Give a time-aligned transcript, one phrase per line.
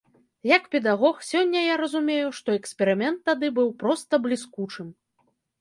[0.57, 4.87] Як педагог, сёння я разумею, што эксперымент тады быў проста бліскучым.